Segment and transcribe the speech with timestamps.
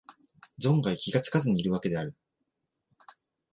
[0.59, 2.15] 存外気がつかずにいるわけである